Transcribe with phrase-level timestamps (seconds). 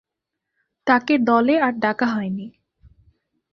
[0.87, 2.47] তাকে দলে আর ডাকা হয়নি।